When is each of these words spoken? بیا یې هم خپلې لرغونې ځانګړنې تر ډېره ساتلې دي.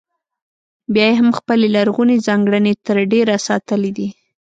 بیا 0.93 1.05
یې 1.09 1.15
هم 1.19 1.29
خپلې 1.39 1.67
لرغونې 1.75 2.17
ځانګړنې 2.27 2.73
تر 2.85 2.97
ډېره 3.11 3.35
ساتلې 3.47 3.91
دي. 3.97 4.07